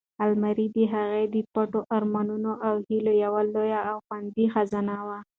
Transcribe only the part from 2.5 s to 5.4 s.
او هیلو یوه لویه او خوندي خزانه وه.